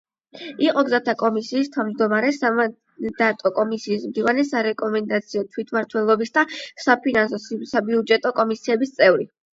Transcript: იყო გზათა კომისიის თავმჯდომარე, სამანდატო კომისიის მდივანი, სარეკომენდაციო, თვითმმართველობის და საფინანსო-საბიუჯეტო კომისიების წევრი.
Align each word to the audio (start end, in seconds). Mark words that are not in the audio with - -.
იყო 0.67 0.81
გზათა 0.85 1.13
კომისიის 1.17 1.69
თავმჯდომარე, 1.75 2.31
სამანდატო 2.37 3.51
კომისიის 3.59 4.07
მდივანი, 4.13 4.47
სარეკომენდაციო, 4.53 5.45
თვითმმართველობის 5.53 6.35
და 6.39 6.45
საფინანსო-საბიუჯეტო 6.87 8.33
კომისიების 8.41 8.99
წევრი. 9.01 9.31